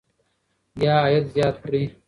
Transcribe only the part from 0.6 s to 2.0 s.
یا عاید زیات کړئ.